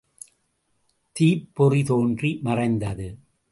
[1.15, 3.09] தீப்பொறி தோன்றி மறைந்தது.